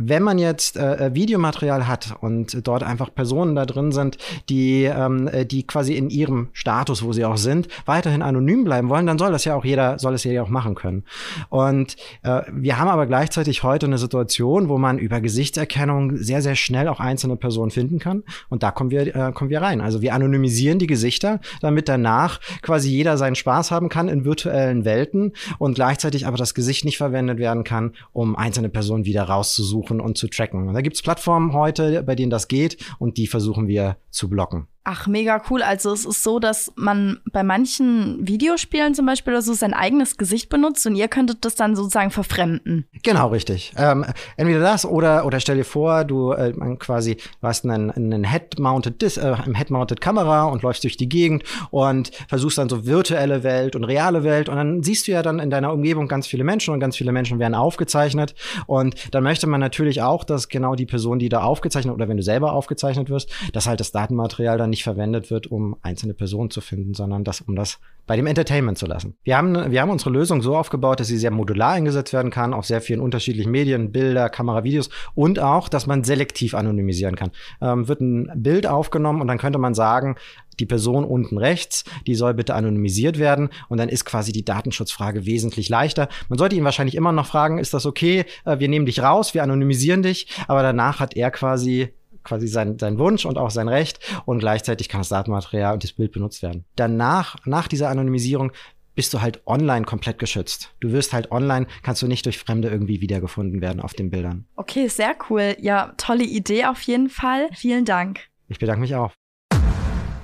wenn 0.01 0.23
man 0.23 0.39
jetzt 0.39 0.77
äh, 0.77 1.07
äh, 1.07 1.13
Videomaterial 1.13 1.85
hat 1.85 2.15
und 2.21 2.65
dort 2.65 2.83
einfach 2.83 3.13
Personen 3.13 3.53
da 3.53 3.65
drin 3.65 3.91
sind, 3.91 4.17
die, 4.47 4.85
ähm, 4.85 5.27
äh, 5.27 5.45
die 5.45 5.67
quasi 5.67 5.95
in 5.95 6.09
ihrem 6.09 6.47
Status, 6.53 7.03
wo 7.03 7.11
sie 7.11 7.25
auch 7.25 7.35
sind, 7.35 7.67
weiterhin 7.85 8.21
anonym 8.21 8.63
bleiben 8.63 8.87
wollen, 8.87 9.05
dann 9.05 9.19
soll 9.19 9.33
das 9.33 9.43
ja 9.43 9.55
auch 9.55 9.65
jeder, 9.65 9.99
soll 9.99 10.13
es 10.13 10.23
ja 10.23 10.41
auch 10.41 10.47
machen 10.47 10.73
können. 10.73 11.03
Und 11.49 11.97
äh, 12.23 12.43
wir 12.49 12.79
haben 12.79 12.87
aber 12.87 13.07
gleichzeitig 13.07 13.63
heute 13.63 13.87
eine 13.87 13.97
Situation, 13.97 14.69
wo 14.69 14.77
man 14.77 14.99
über 14.99 15.19
Gesichtserkennung 15.19 16.15
sehr, 16.15 16.41
sehr 16.41 16.55
schnell 16.55 16.87
auch 16.87 17.01
einzelne 17.01 17.35
Personen 17.35 17.71
finden 17.71 17.99
kann. 17.99 18.23
Und 18.47 18.63
da 18.63 18.71
kommen 18.71 18.91
wir, 18.91 19.13
äh, 19.13 19.31
kommen 19.33 19.49
wir 19.49 19.61
rein. 19.61 19.81
Also 19.81 20.01
wir 20.01 20.13
anonymisieren 20.13 20.79
die 20.79 20.87
Gesichter, 20.87 21.41
damit 21.59 21.89
danach 21.89 22.39
quasi 22.61 22.89
jeder 22.89 23.17
seinen 23.17 23.35
Spaß 23.35 23.71
haben 23.71 23.89
kann 23.89 24.07
in 24.07 24.23
virtuellen 24.23 24.85
Welten 24.85 25.33
und 25.57 25.73
gleichzeitig 25.73 26.25
aber 26.25 26.37
das 26.37 26.53
Gesicht 26.53 26.85
nicht 26.85 26.97
verwendet 26.97 27.37
werden 27.37 27.65
kann, 27.65 27.95
um 28.13 28.37
einzelne 28.37 28.69
Personen 28.69 29.03
wieder 29.03 29.23
rauszusuchen 29.23 29.88
suchen 29.89 29.99
und 29.99 30.17
zu 30.17 30.27
tracken. 30.27 30.67
Und 30.67 30.73
da 30.73 30.81
gibt 30.81 30.95
es 30.95 31.01
Plattformen 31.01 31.53
heute, 31.53 32.03
bei 32.03 32.15
denen 32.15 32.29
das 32.29 32.47
geht 32.47 32.77
und 32.99 33.17
die 33.17 33.27
versuchen 33.27 33.67
wir 33.67 33.97
zu 34.09 34.29
blocken. 34.29 34.67
Ach, 34.85 35.07
mega 35.07 35.41
cool. 35.49 35.61
Also 35.61 35.91
es 35.91 36.05
ist 36.05 36.23
so, 36.23 36.39
dass 36.39 36.71
man 36.75 37.19
bei 37.31 37.43
manchen 37.43 38.25
Videospielen 38.25 38.95
zum 38.95 39.05
Beispiel 39.05 39.33
oder 39.33 39.41
so 39.41 39.53
sein 39.53 39.73
eigenes 39.73 40.17
Gesicht 40.17 40.49
benutzt 40.49 40.87
und 40.87 40.95
ihr 40.95 41.09
könntet 41.09 41.43
das 41.43 41.55
dann 41.55 41.75
sozusagen 41.75 42.11
verfremden. 42.11 42.87
Genau, 43.03 43.27
richtig. 43.27 43.73
Ähm, 43.77 44.05
entweder 44.37 44.61
das 44.61 44.85
oder 44.85 45.25
oder 45.25 45.41
stell 45.41 45.57
dir 45.57 45.65
vor, 45.65 46.05
du 46.05 46.31
äh, 46.31 46.53
quasi 46.77 47.17
hast 47.41 47.65
einen, 47.65 47.91
einen 47.91 48.23
Head-mounted 48.23 49.03
äh, 49.03 49.35
Head-mounted 49.53 49.99
Kamera 49.99 50.45
und 50.45 50.63
läufst 50.63 50.83
durch 50.83 50.95
die 50.95 51.09
Gegend 51.09 51.43
und 51.71 52.11
versuchst 52.29 52.57
dann 52.57 52.69
so 52.69 52.85
virtuelle 52.85 53.43
Welt 53.43 53.75
und 53.75 53.83
reale 53.83 54.23
Welt 54.23 54.47
und 54.47 54.55
dann 54.55 54.81
siehst 54.81 55.07
du 55.07 55.11
ja 55.11 55.21
dann 55.21 55.39
in 55.39 55.49
deiner 55.49 55.73
Umgebung 55.73 56.07
ganz 56.07 56.25
viele 56.25 56.45
Menschen 56.45 56.73
und 56.73 56.79
ganz 56.79 56.95
viele 56.95 57.11
Menschen 57.11 57.37
werden 57.37 57.53
aufgezeichnet 57.53 58.33
und 58.65 58.95
dann 59.13 59.23
möchte 59.23 59.45
man 59.45 59.59
natürlich 59.59 60.01
auch, 60.01 60.23
dass 60.23 60.47
genau 60.47 60.75
die 60.75 60.85
Person, 60.85 61.19
die 61.19 61.29
da 61.29 61.41
aufgezeichnet 61.41 61.93
oder 61.93 62.07
wenn 62.07 62.17
du 62.17 62.23
selber 62.23 62.53
aufgezeichnet 62.53 63.09
wirst, 63.09 63.29
dass 63.53 63.67
halt 63.67 63.81
das 63.81 63.91
Datenmaterial 63.91 64.57
dann 64.57 64.68
nicht 64.69 64.83
verwendet 64.83 65.31
wird, 65.31 65.47
um 65.47 65.75
einzelne 65.81 66.13
Personen 66.13 66.49
zu 66.49 66.61
finden, 66.61 66.93
sondern 66.93 67.23
das, 67.23 67.41
um 67.41 67.55
das 67.55 67.79
bei 68.09 68.15
dem 68.15 68.25
Entertainment 68.25 68.77
zu 68.77 68.87
lassen. 68.87 69.15
Wir 69.23 69.37
haben, 69.37 69.71
wir 69.71 69.81
haben 69.81 69.91
unsere 69.91 70.09
Lösung 70.09 70.41
so 70.41 70.57
aufgebaut, 70.57 70.99
dass 70.99 71.07
sie 71.07 71.17
sehr 71.17 71.29
modular 71.29 71.73
eingesetzt 71.73 72.11
werden 72.11 72.31
kann, 72.31 72.55
auf 72.55 72.65
sehr 72.65 72.81
vielen 72.81 73.01
unterschiedlichen 73.01 73.51
Medien, 73.51 73.91
Bilder, 73.91 74.29
Kamera, 74.29 74.63
Videos 74.63 74.89
und 75.13 75.39
auch, 75.39 75.69
dass 75.69 75.85
man 75.85 76.03
selektiv 76.03 76.55
anonymisieren 76.55 77.15
kann. 77.15 77.31
Ähm, 77.61 77.87
wird 77.87 78.01
ein 78.01 78.31
Bild 78.35 78.65
aufgenommen 78.65 79.21
und 79.21 79.27
dann 79.27 79.37
könnte 79.37 79.59
man 79.59 79.75
sagen, 79.75 80.15
die 80.59 80.65
Person 80.65 81.03
unten 81.03 81.37
rechts, 81.37 81.83
die 82.07 82.15
soll 82.15 82.33
bitte 82.33 82.55
anonymisiert 82.55 83.19
werden 83.19 83.49
und 83.69 83.77
dann 83.77 83.89
ist 83.89 84.05
quasi 84.05 84.31
die 84.31 84.43
Datenschutzfrage 84.43 85.25
wesentlich 85.25 85.69
leichter. 85.69 86.09
Man 86.29 86.39
sollte 86.39 86.55
ihn 86.55 86.63
wahrscheinlich 86.63 86.95
immer 86.95 87.11
noch 87.11 87.27
fragen, 87.27 87.59
ist 87.59 87.73
das 87.73 87.85
okay? 87.85 88.25
Äh, 88.45 88.59
wir 88.59 88.69
nehmen 88.69 88.85
dich 88.85 89.01
raus, 89.01 89.33
wir 89.33 89.43
anonymisieren 89.43 90.01
dich, 90.01 90.27
aber 90.47 90.63
danach 90.63 90.99
hat 90.99 91.15
er 91.15 91.31
quasi 91.31 91.93
quasi 92.29 92.47
sein, 92.47 92.79
sein 92.79 92.97
Wunsch 92.97 93.25
und 93.25 93.37
auch 93.37 93.51
sein 93.51 93.67
Recht 93.67 93.99
und 94.25 94.39
gleichzeitig 94.39 94.87
kann 94.87 95.01
das 95.01 95.09
Datenmaterial 95.09 95.73
und 95.73 95.83
das 95.83 95.93
Bild 95.93 96.11
benutzt 96.11 96.41
werden. 96.41 96.63
Danach, 96.75 97.35
nach 97.45 97.67
dieser 97.67 97.89
Anonymisierung, 97.89 98.51
bist 98.95 99.13
du 99.13 99.21
halt 99.21 99.41
online 99.47 99.85
komplett 99.85 100.19
geschützt. 100.19 100.73
Du 100.79 100.91
wirst 100.91 101.13
halt 101.13 101.31
online, 101.31 101.67
kannst 101.83 102.01
du 102.01 102.07
nicht 102.07 102.25
durch 102.25 102.37
Fremde 102.37 102.69
irgendwie 102.69 103.01
wiedergefunden 103.01 103.61
werden 103.61 103.81
auf 103.81 103.93
den 103.93 104.09
Bildern. 104.09 104.45
Okay, 104.55 104.87
sehr 104.87 105.15
cool. 105.29 105.55
Ja, 105.59 105.93
tolle 105.97 106.25
Idee 106.25 106.65
auf 106.65 106.81
jeden 106.81 107.09
Fall. 107.09 107.49
Vielen 107.53 107.85
Dank. 107.85 108.27
Ich 108.47 108.59
bedanke 108.59 108.81
mich 108.81 108.95
auch. 108.95 109.13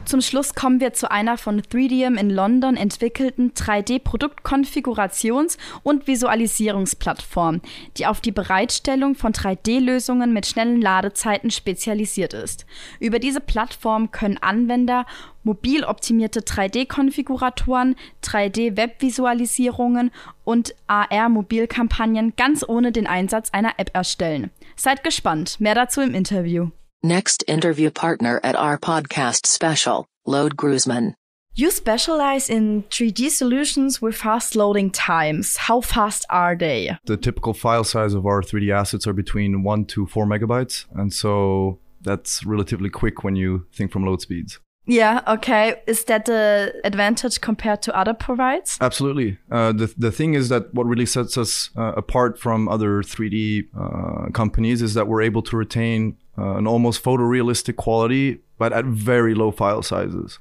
Zum 0.06 0.22
Schluss 0.22 0.54
kommen 0.54 0.80
wir 0.80 0.94
zu 0.94 1.10
einer 1.10 1.36
von 1.36 1.62
3DM 1.62 2.16
in 2.16 2.30
London 2.30 2.78
entwickelten 2.78 3.54
3D-Produktkonfigurations- 3.54 5.58
und 5.82 6.06
Visualisierungsplattform, 6.06 7.62
die 7.98 8.06
auf 8.06 8.22
die 8.22 8.32
Bereitstellung 8.32 9.16
von 9.16 9.34
3D-Lösungen 9.34 10.32
mit 10.32 10.46
schnellen 10.46 10.80
Ladezeiten 10.80 11.50
spezialisiert 11.50 12.36
ist. 12.36 12.68
Über 13.00 13.18
diese 13.18 13.42
Plattform 13.42 14.12
können 14.12 14.38
Anwender 14.38 15.08
mobil 15.42 15.84
optimierte 15.84 16.42
3D-Konfiguratoren, 16.42 17.96
3D-Webvisualisierungen 18.24 20.12
und 20.44 20.76
AR-Mobilkampagnen 20.86 22.34
ganz 22.38 22.64
ohne 22.68 22.92
den 22.92 23.08
Einsatz 23.08 23.50
einer 23.50 23.74
App 23.78 23.90
erstellen. 23.96 24.52
Seid 24.76 25.04
gespannt, 25.04 25.60
mehr 25.60 25.74
dazu 25.74 26.02
im 26.02 26.14
Interview. 26.14 26.70
Next 27.04 27.44
interview 27.48 27.92
partner 27.92 28.40
at 28.44 28.56
our 28.56 28.78
podcast 28.78 29.46
special, 29.46 30.08
Load 30.26 30.56
Gruzman. 30.56 31.14
You 31.54 31.72
specialize 31.72 32.50
in 32.50 32.84
3D 32.84 33.30
solutions 33.30 34.02
with 34.02 34.16
fast 34.16 34.56
loading 34.56 34.92
times. 34.92 35.56
How 35.56 35.82
fast 35.82 36.26
are 36.30 36.56
they? 36.56 36.98
The 37.06 37.16
typical 37.16 37.54
file 37.54 37.84
size 37.84 38.14
of 38.14 38.26
our 38.26 38.42
3D 38.42 38.74
assets 38.74 39.08
are 39.08 39.14
between 39.14 39.64
1 39.64 39.86
to 39.86 40.06
4 40.06 40.26
megabytes. 40.26 40.86
And 40.96 41.14
so 41.14 41.80
that's 42.02 42.46
relatively 42.46 42.90
quick 42.90 43.24
when 43.24 43.36
you 43.36 43.68
think 43.72 43.92
from 43.92 44.06
load 44.06 44.22
speeds. 44.22 44.60
Yeah, 44.88 45.22
okay. 45.28 45.82
Is 45.88 46.04
that 46.06 46.26
the 46.26 46.74
advantage 46.84 47.42
compared 47.42 47.82
to 47.84 47.96
other 47.96 48.14
providers? 48.14 48.78
Absolutely. 48.82 49.38
Uh, 49.50 49.72
the, 49.72 49.94
the 49.98 50.12
thing 50.12 50.36
is 50.36 50.50
that 50.50 50.74
what 50.74 50.86
really 50.86 51.08
sets 51.08 51.38
us 51.38 51.72
uh, 51.76 51.94
apart 51.96 52.38
from 52.38 52.68
other 52.68 53.02
3D 53.02 53.68
uh, 53.76 54.30
companies 54.32 54.82
is 54.82 54.94
that 54.94 55.08
we're 55.08 55.22
able 55.24 55.42
to 55.44 55.58
retain 55.58 56.18
uh, 56.38 56.56
an 56.56 56.68
almost 56.68 57.04
photorealistic 57.04 57.76
quality, 57.76 58.40
but 58.58 58.74
at 58.74 58.86
very 58.86 59.34
low 59.34 59.52
file 59.52 59.82
sizes. 59.82 60.40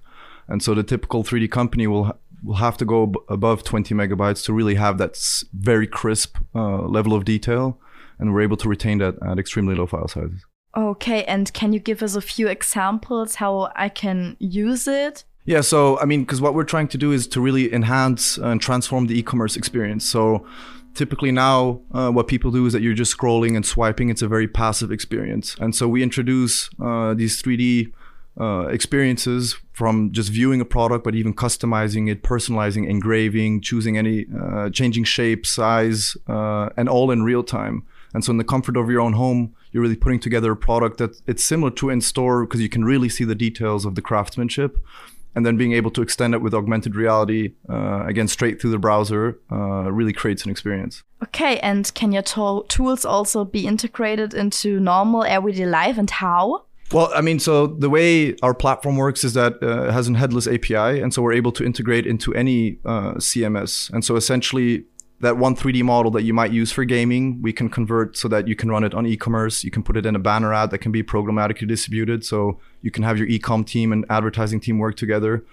And 0.49 0.63
so 0.63 0.75
the 0.75 0.83
typical 0.83 1.25
3D 1.25 1.51
company 1.51 1.87
will 1.87 2.19
will 2.43 2.57
have 2.57 2.77
to 2.77 2.85
go 2.85 3.11
above 3.29 3.65
20 3.65 3.95
megabytes 3.95 4.45
to 4.45 4.53
really 4.53 4.75
have 4.75 4.99
that 4.99 5.19
very 5.55 5.87
crisp 5.87 6.37
uh, 6.55 6.83
level 6.83 7.15
of 7.15 7.25
detail, 7.25 7.81
and 8.19 8.35
we're 8.35 8.43
able 8.43 8.59
to 8.59 8.69
retain 8.69 8.99
that 8.99 9.15
at 9.23 9.39
extremely 9.39 9.75
low 9.75 9.87
file 9.87 10.09
sizes. 10.09 10.45
Okay, 10.77 11.25
and 11.25 11.53
can 11.55 11.73
you 11.73 11.79
give 11.79 12.03
us 12.03 12.17
a 12.17 12.21
few 12.21 12.49
examples 12.49 13.37
how 13.37 13.73
I 13.77 13.89
can 13.89 14.37
use 14.41 14.87
it? 14.87 15.25
Yeah, 15.47 15.61
so 15.61 15.99
I 16.01 16.05
mean, 16.05 16.23
because 16.23 16.41
what 16.41 16.55
we're 16.55 16.65
trying 16.65 16.89
to 16.89 16.99
do 16.99 17.13
is 17.13 17.27
to 17.29 17.41
really 17.41 17.73
enhance 17.73 18.39
and 18.39 18.61
transform 18.61 19.07
the 19.07 19.19
e-commerce 19.19 19.57
experience. 19.57 20.05
So 20.05 20.47
typically 20.95 21.33
now 21.33 21.81
uh, 21.93 22.11
what 22.11 22.29
people 22.29 22.51
do 22.51 22.67
is 22.67 22.73
that 22.73 22.83
you're 22.83 22.95
just 22.95 23.17
scrolling 23.17 23.57
and 23.57 23.67
swiping. 23.67 24.09
It's 24.09 24.23
a 24.23 24.29
very 24.29 24.49
passive 24.49 24.91
experience. 24.91 25.57
And 25.61 25.75
so 25.75 25.89
we 25.89 26.03
introduce 26.03 26.71
uh, 26.83 27.15
these 27.15 27.43
3d 27.43 27.93
uh, 28.41 28.67
experiences 28.69 29.57
from 29.73 30.11
just 30.11 30.33
viewing 30.33 30.61
a 30.61 30.65
product 30.65 31.05
but 31.05 31.15
even 31.15 31.33
customizing 31.33 32.11
it 32.11 32.25
personalizing 32.25 32.89
engraving 32.89 33.61
choosing 33.61 33.97
any 33.97 34.27
uh, 34.43 34.69
changing 34.71 35.05
shape 35.05 35.47
size 35.47 36.17
uh, 36.29 36.69
and 36.77 36.89
all 36.89 37.11
in 37.11 37.23
real 37.23 37.45
time. 37.45 37.85
And 38.13 38.25
so 38.25 38.31
in 38.31 38.39
the 38.39 38.45
comfort 38.45 38.77
of 38.77 38.91
your 38.91 39.01
own 39.01 39.13
home 39.13 39.55
you're 39.71 39.83
really 39.83 39.97
putting 39.97 40.21
together 40.21 40.53
a 40.53 40.57
product 40.57 40.99
that 40.99 41.21
it's 41.27 41.45
similar 41.45 41.71
to 41.73 41.91
in 41.91 42.01
store 42.01 42.45
because 42.45 42.61
you 42.61 42.69
can 42.69 42.85
really 42.85 43.09
see 43.09 43.25
the 43.25 43.35
details 43.35 43.85
of 43.85 43.95
the 43.95 44.03
craftsmanship 44.03 44.79
and 45.35 45.45
then 45.45 45.57
being 45.57 45.73
able 45.73 45.91
to 45.91 46.03
extend 46.03 46.35
it 46.35 46.41
with 46.41 46.55
augmented 46.55 46.95
reality 46.95 47.55
uh, 47.69 48.05
again 48.07 48.29
straight 48.29 48.61
through 48.61 48.71
the 48.71 48.79
browser 48.79 49.39
uh, 49.53 49.91
really 49.93 50.13
creates 50.13 50.45
an 50.45 50.51
experience 50.51 51.03
okay 51.23 51.59
and 51.61 51.93
can 51.95 52.13
your 52.13 52.23
to 52.23 52.65
tools 52.69 53.05
also 53.05 53.45
be 53.45 53.67
integrated 53.67 54.35
into 54.35 54.81
normal 54.81 55.25
everyday 55.25 55.67
life 55.67 55.99
and 55.99 56.11
how 56.11 56.65
well, 56.93 57.11
I 57.15 57.23
mean, 57.23 57.41
so 57.41 57.67
the 57.67 57.89
way 57.89 58.37
our 58.43 58.55
platform 58.55 58.97
works 58.97 59.25
is 59.25 59.33
that 59.35 59.55
uh, 59.63 59.85
it 59.89 59.93
has 59.93 60.09
a 60.09 60.15
headless 60.15 60.47
API, 60.47 61.01
and 61.01 61.13
so 61.13 61.23
we're 61.23 61.33
able 61.33 61.51
to 61.53 61.65
integrate 61.65 62.07
into 62.07 62.35
any 62.35 62.79
uh, 62.85 63.15
CMS. 63.15 63.91
And 63.91 64.05
so 64.05 64.17
essentially, 64.17 64.85
that 65.21 65.37
one 65.39 65.55
3D 65.55 65.83
model 65.83 66.11
that 66.13 66.23
you 66.23 66.35
might 66.35 66.53
use 66.53 66.73
for 66.73 66.85
gaming, 66.85 67.41
we 67.41 67.53
can 67.53 67.69
convert 67.69 68.17
so 68.17 68.29
that 68.29 68.49
you 68.49 68.57
can 68.57 68.71
run 68.71 68.85
it 68.85 68.95
on 68.95 69.07
e-commerce. 69.07 69.65
You 69.65 69.71
can 69.71 69.83
put 69.83 69.97
it 69.97 70.05
in 70.05 70.15
a 70.15 70.19
banner 70.19 70.53
ad 70.53 70.71
that 70.71 70.79
can 70.79 70.93
be 70.93 71.03
programmatically 71.03 71.69
distributed. 71.69 72.25
So 72.25 72.59
you 72.83 72.91
can 72.91 73.05
have 73.05 73.17
your 73.17 73.29
e-com 73.29 73.65
team 73.65 73.93
and 73.93 74.05
advertising 74.11 74.61
team 74.61 74.79
work 74.79 74.97
together. 74.97 75.45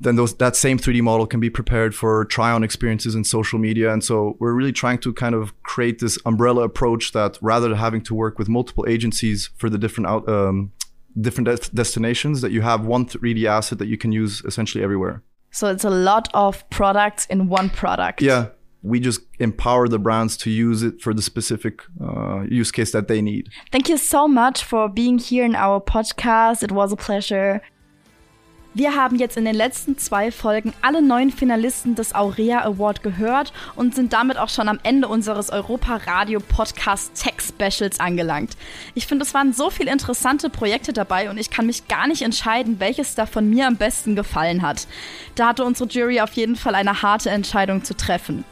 then 0.00 0.16
those 0.16 0.34
that 0.36 0.56
same 0.56 0.76
3D 0.76 1.00
model 1.02 1.26
can 1.26 1.38
be 1.38 1.48
prepared 1.48 1.94
for 1.94 2.24
try-on 2.24 2.64
experiences 2.64 3.14
in 3.14 3.22
social 3.22 3.58
media. 3.58 3.92
And 3.92 4.02
so 4.02 4.36
we're 4.40 4.52
really 4.52 4.72
trying 4.72 4.98
to 4.98 5.12
kind 5.12 5.34
of 5.34 5.52
create 5.62 6.00
this 6.00 6.18
umbrella 6.26 6.62
approach 6.62 7.12
that 7.12 7.38
rather 7.40 7.68
than 7.68 7.78
having 7.78 8.02
to 8.02 8.14
work 8.14 8.38
with 8.38 8.48
multiple 8.48 8.84
agencies 8.88 9.50
for 9.56 9.70
the 9.70 9.78
different 9.78 10.08
out, 10.08 10.28
um, 10.28 10.72
different 11.20 11.46
des- 11.46 11.70
destinations, 11.72 12.40
that 12.40 12.50
you 12.50 12.62
have 12.62 12.84
one 12.84 13.06
3D 13.06 13.44
asset 13.44 13.78
that 13.78 13.86
you 13.86 13.96
can 13.96 14.10
use 14.10 14.42
essentially 14.44 14.82
everywhere. 14.82 15.22
So 15.52 15.68
it's 15.68 15.84
a 15.84 15.90
lot 15.90 16.28
of 16.34 16.68
products 16.70 17.26
in 17.26 17.48
one 17.48 17.70
product. 17.70 18.20
Yeah, 18.20 18.48
we 18.84 19.00
just 19.00 19.22
empower 19.38 19.88
the 19.88 19.98
brands 19.98 20.36
to 20.36 20.50
use 20.50 20.82
it 20.82 21.00
for 21.00 21.14
the 21.14 21.22
specific 21.22 21.80
uh, 22.00 22.42
use 22.42 22.70
case 22.70 22.92
that 22.92 23.08
they 23.08 23.22
need. 23.22 23.48
Thank 23.72 23.88
you 23.88 23.96
so 23.96 24.28
much 24.28 24.62
for 24.62 24.88
being 24.88 25.18
here 25.18 25.44
in 25.44 25.56
our 25.56 25.80
podcast. 25.80 26.62
It 26.62 26.70
was 26.70 26.92
a 26.92 26.96
pleasure. 26.96 27.62
Wir 28.76 28.96
haben 28.96 29.14
jetzt 29.14 29.36
in 29.36 29.44
den 29.44 29.54
letzten 29.54 29.98
zwei 29.98 30.32
Folgen 30.32 30.72
alle 30.82 31.00
neun 31.00 31.30
Finalisten 31.30 31.94
des 31.94 32.12
Aurea 32.12 32.64
Award 32.64 33.04
gehört 33.04 33.52
und 33.76 33.94
sind 33.94 34.12
damit 34.12 34.36
auch 34.36 34.48
schon 34.48 34.68
am 34.68 34.80
Ende 34.82 35.06
unseres 35.06 35.50
Europa 35.50 36.00
Radio 36.08 36.40
Podcast 36.40 37.14
Tech 37.14 37.34
Specials 37.40 38.00
angelangt. 38.00 38.56
Ich 38.96 39.06
finde, 39.06 39.24
es 39.24 39.32
waren 39.32 39.52
so 39.52 39.70
viele 39.70 39.92
interessante 39.92 40.50
Projekte 40.50 40.92
dabei 40.92 41.30
und 41.30 41.38
ich 41.38 41.50
kann 41.50 41.66
mich 41.66 41.86
gar 41.86 42.08
nicht 42.08 42.22
entscheiden, 42.22 42.80
welches 42.80 43.14
davon 43.14 43.48
mir 43.48 43.68
am 43.68 43.76
besten 43.76 44.16
gefallen 44.16 44.62
hat. 44.62 44.88
Da 45.36 45.50
hatte 45.50 45.64
unsere 45.64 45.88
Jury 45.88 46.20
auf 46.20 46.32
jeden 46.32 46.56
Fall 46.56 46.74
eine 46.74 47.00
harte 47.00 47.30
Entscheidung 47.30 47.84
zu 47.84 47.96
treffen. 47.96 48.44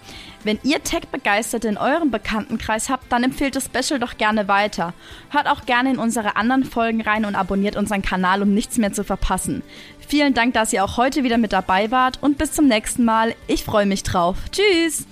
Wenn 0.44 0.58
ihr 0.64 0.82
Tech-Begeisterte 0.82 1.68
in 1.68 1.78
eurem 1.78 2.10
Bekanntenkreis 2.10 2.88
habt, 2.88 3.10
dann 3.12 3.22
empfehlt 3.22 3.54
das 3.54 3.66
Special 3.66 4.00
doch 4.00 4.16
gerne 4.16 4.48
weiter. 4.48 4.92
Hört 5.30 5.46
auch 5.46 5.66
gerne 5.66 5.90
in 5.90 5.98
unsere 5.98 6.36
anderen 6.36 6.64
Folgen 6.64 7.00
rein 7.00 7.24
und 7.24 7.36
abonniert 7.36 7.76
unseren 7.76 8.02
Kanal, 8.02 8.42
um 8.42 8.52
nichts 8.52 8.78
mehr 8.78 8.92
zu 8.92 9.04
verpassen. 9.04 9.62
Vielen 10.06 10.34
Dank, 10.34 10.54
dass 10.54 10.72
ihr 10.72 10.84
auch 10.84 10.96
heute 10.96 11.22
wieder 11.22 11.38
mit 11.38 11.52
dabei 11.52 11.90
wart 11.90 12.18
und 12.20 12.38
bis 12.38 12.52
zum 12.52 12.66
nächsten 12.66 13.04
Mal. 13.04 13.34
Ich 13.46 13.64
freue 13.64 13.86
mich 13.86 14.02
drauf. 14.02 14.36
Tschüss! 14.50 15.06